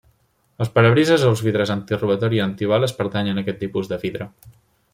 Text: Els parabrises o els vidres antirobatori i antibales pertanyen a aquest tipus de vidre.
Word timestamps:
Els 0.63 0.69
parabrises 0.77 1.25
o 1.27 1.33
els 1.33 1.43
vidres 1.47 1.73
antirobatori 1.75 2.39
i 2.41 2.43
antibales 2.47 2.97
pertanyen 3.03 3.41
a 3.41 3.45
aquest 3.45 3.61
tipus 3.65 3.93
de 3.93 4.01
vidre. 4.07 4.29